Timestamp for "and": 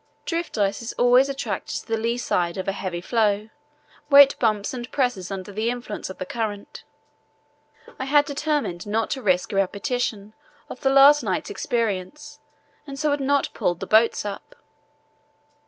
4.73-4.91, 12.87-12.97